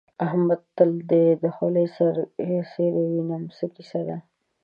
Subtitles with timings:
[0.25, 0.65] احمده!
[0.75, 2.13] تل دې د خولۍ سر
[2.71, 4.17] څيرې وينم؛ څه کيسه ده؟